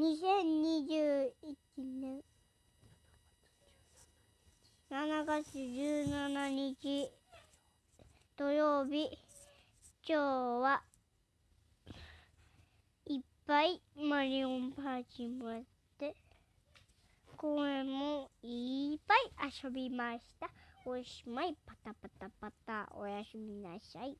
[0.00, 1.30] 2021
[1.76, 2.22] 年
[4.90, 7.10] 7月17日
[8.34, 9.10] 土曜日
[10.08, 10.22] 今日
[10.62, 10.82] は
[13.04, 15.62] いっぱいマリオンパーティーもあっ
[15.98, 16.14] て
[17.36, 20.48] 公園もいっぱい遊びました。
[20.86, 24.16] おしまいパタパタパタおやすみなさい。